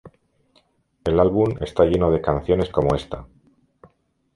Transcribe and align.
El 1.05 1.19
álbum 1.19 1.57
está 1.61 1.85
lleno 1.85 2.09
de 2.09 2.21
canciones 2.21 2.69
como 2.69 2.95
esta. 2.95 3.27